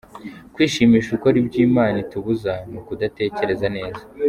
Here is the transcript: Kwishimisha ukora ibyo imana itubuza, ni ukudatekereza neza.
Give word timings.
Kwishimisha 0.53 1.09
ukora 1.17 1.35
ibyo 1.41 1.59
imana 1.67 1.97
itubuza, 2.03 2.51
ni 2.69 2.75
ukudatekereza 2.81 3.67
neza. 3.77 4.01